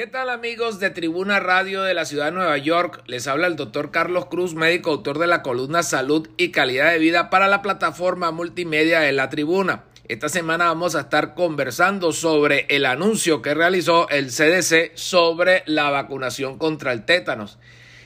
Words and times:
¿Qué 0.00 0.06
tal 0.06 0.30
amigos 0.30 0.80
de 0.80 0.88
Tribuna 0.88 1.40
Radio 1.40 1.82
de 1.82 1.92
la 1.92 2.06
Ciudad 2.06 2.24
de 2.24 2.32
Nueva 2.32 2.56
York? 2.56 3.02
Les 3.04 3.26
habla 3.26 3.46
el 3.46 3.56
doctor 3.56 3.90
Carlos 3.90 4.24
Cruz, 4.30 4.54
médico 4.54 4.92
autor 4.92 5.18
de 5.18 5.26
la 5.26 5.42
columna 5.42 5.82
Salud 5.82 6.26
y 6.38 6.52
Calidad 6.52 6.90
de 6.90 6.98
Vida 6.98 7.28
para 7.28 7.48
la 7.48 7.60
plataforma 7.60 8.30
multimedia 8.30 9.00
de 9.00 9.12
la 9.12 9.28
Tribuna. 9.28 9.84
Esta 10.08 10.30
semana 10.30 10.68
vamos 10.68 10.94
a 10.94 11.00
estar 11.00 11.34
conversando 11.34 12.12
sobre 12.12 12.64
el 12.70 12.86
anuncio 12.86 13.42
que 13.42 13.52
realizó 13.52 14.08
el 14.08 14.28
CDC 14.28 14.92
sobre 14.94 15.64
la 15.66 15.90
vacunación 15.90 16.56
contra 16.56 16.94
el 16.94 17.04
tétanos. 17.04 17.58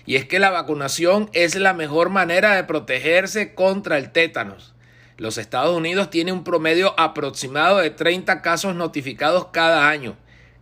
Y 0.05 0.17
es 0.17 0.25
que 0.25 0.41
la 0.41 0.51
vacunación 0.51 1.31
es 1.33 1.55
la 1.55 1.75
mejor 1.75 2.11
manera 2.11 2.57
de 2.57 2.65
protegerse 2.65 3.55
contra 3.55 3.99
el 3.99 4.11
tétanos. 4.11 4.75
Los 5.17 5.39
Estados 5.39 5.77
Unidos 5.77 6.11
tienen 6.11 6.35
un 6.35 6.43
promedio 6.43 6.99
aproximado 6.99 7.79
de 7.79 7.91
30 7.91 8.43
casos 8.43 8.75
notificados 8.75 9.47
cada 9.53 9.89
año 9.89 10.17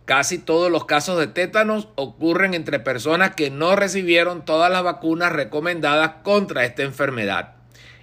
Casi 0.05 0.37
todos 0.37 0.69
los 0.69 0.85
casos 0.85 1.17
de 1.17 1.27
tétanos 1.27 1.87
ocurren 1.95 2.53
entre 2.53 2.79
personas 2.79 3.35
que 3.35 3.49
no 3.49 3.75
recibieron 3.77 4.43
todas 4.43 4.69
las 4.69 4.83
vacunas 4.83 5.31
recomendadas 5.31 6.15
contra 6.23 6.65
esta 6.65 6.83
enfermedad. 6.83 7.55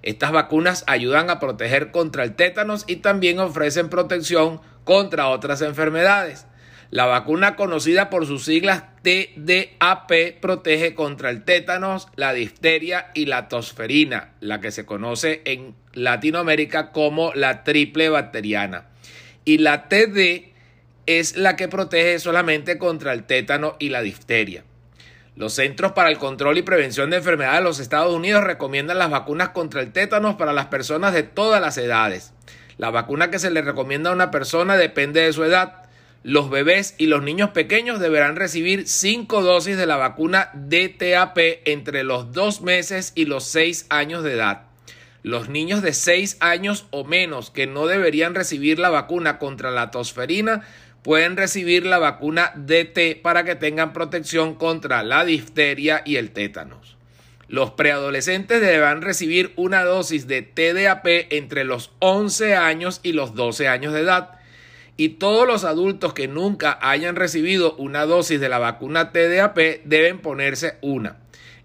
Estas 0.02 0.32
vacunas 0.32 0.82
ayudan 0.86 1.28
a 1.28 1.38
proteger 1.38 1.90
contra 1.90 2.24
el 2.24 2.34
tétanos 2.34 2.84
y 2.86 2.96
también 2.96 3.38
ofrecen 3.38 3.90
protección 3.90 4.62
contra 4.84 5.28
otras 5.28 5.60
enfermedades. 5.60 6.46
La 6.90 7.04
vacuna 7.04 7.54
conocida 7.54 8.10
por 8.10 8.26
sus 8.26 8.44
siglas 8.44 8.82
TDAP 9.02 10.40
protege 10.40 10.94
contra 10.94 11.30
el 11.30 11.44
tétanos, 11.44 12.08
la 12.16 12.32
difteria 12.32 13.10
y 13.14 13.26
la 13.26 13.48
tosferina, 13.48 14.32
la 14.40 14.60
que 14.60 14.72
se 14.72 14.86
conoce 14.86 15.42
en 15.44 15.76
Latinoamérica 15.92 16.90
como 16.90 17.32
la 17.34 17.62
triple 17.62 18.08
bacteriana. 18.08 18.86
Y 19.44 19.58
la 19.58 19.88
TD 19.88 20.49
es 21.18 21.36
la 21.36 21.56
que 21.56 21.66
protege 21.68 22.18
solamente 22.18 22.78
contra 22.78 23.12
el 23.12 23.24
tétano 23.24 23.76
y 23.78 23.88
la 23.88 24.02
difteria. 24.02 24.62
Los 25.36 25.54
Centros 25.54 25.92
para 25.92 26.10
el 26.10 26.18
Control 26.18 26.58
y 26.58 26.62
Prevención 26.62 27.10
de 27.10 27.16
Enfermedades 27.16 27.60
de 27.60 27.64
los 27.64 27.80
Estados 27.80 28.14
Unidos 28.14 28.44
recomiendan 28.44 28.98
las 28.98 29.10
vacunas 29.10 29.48
contra 29.48 29.80
el 29.80 29.92
tétanos 29.92 30.34
para 30.34 30.52
las 30.52 30.66
personas 30.66 31.14
de 31.14 31.22
todas 31.22 31.60
las 31.60 31.78
edades. 31.78 32.32
La 32.76 32.90
vacuna 32.90 33.30
que 33.30 33.38
se 33.38 33.50
le 33.50 33.62
recomienda 33.62 34.10
a 34.10 34.14
una 34.14 34.30
persona 34.30 34.76
depende 34.76 35.20
de 35.22 35.32
su 35.32 35.44
edad. 35.44 35.84
Los 36.22 36.50
bebés 36.50 36.94
y 36.98 37.06
los 37.06 37.22
niños 37.22 37.50
pequeños 37.50 38.00
deberán 38.00 38.36
recibir 38.36 38.86
5 38.86 39.42
dosis 39.42 39.78
de 39.78 39.86
la 39.86 39.96
vacuna 39.96 40.50
DTAP 40.54 41.38
entre 41.64 42.04
los 42.04 42.32
2 42.32 42.60
meses 42.60 43.12
y 43.14 43.24
los 43.24 43.44
6 43.44 43.86
años 43.88 44.22
de 44.22 44.34
edad. 44.34 44.62
Los 45.22 45.48
niños 45.48 45.80
de 45.80 45.92
6 45.92 46.38
años 46.40 46.86
o 46.90 47.04
menos 47.04 47.50
que 47.50 47.66
no 47.66 47.86
deberían 47.86 48.34
recibir 48.34 48.78
la 48.78 48.90
vacuna 48.90 49.38
contra 49.38 49.70
la 49.70 49.90
tosferina 49.90 50.66
pueden 51.02 51.36
recibir 51.36 51.86
la 51.86 51.98
vacuna 51.98 52.52
DT 52.56 53.20
para 53.22 53.44
que 53.44 53.56
tengan 53.56 53.92
protección 53.92 54.54
contra 54.54 55.02
la 55.02 55.24
difteria 55.24 56.02
y 56.04 56.16
el 56.16 56.30
tétanos. 56.30 56.96
Los 57.48 57.72
preadolescentes 57.72 58.60
deberán 58.60 59.02
recibir 59.02 59.52
una 59.56 59.82
dosis 59.82 60.28
de 60.28 60.42
TDAP 60.42 61.04
entre 61.30 61.64
los 61.64 61.90
11 61.98 62.54
años 62.54 63.00
y 63.02 63.12
los 63.12 63.34
12 63.34 63.66
años 63.66 63.92
de 63.92 64.02
edad. 64.02 64.38
Y 64.96 65.10
todos 65.10 65.48
los 65.48 65.64
adultos 65.64 66.12
que 66.12 66.28
nunca 66.28 66.78
hayan 66.80 67.16
recibido 67.16 67.74
una 67.74 68.06
dosis 68.06 68.38
de 68.38 68.48
la 68.48 68.58
vacuna 68.58 69.10
TDAP 69.10 69.58
deben 69.84 70.20
ponerse 70.20 70.78
una. 70.80 71.16